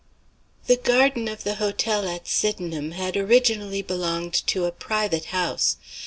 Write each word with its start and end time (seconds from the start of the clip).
The 0.65 0.77
garden 0.77 1.27
of 1.27 1.43
the 1.43 1.57
hotel 1.61 2.07
at 2.09 2.27
Sydenham 2.27 2.93
had 2.93 3.15
originally 3.15 3.83
belonged 3.83 4.33
to 4.47 4.65
a 4.65 4.71
private 4.71 5.25
house. 5.25 5.77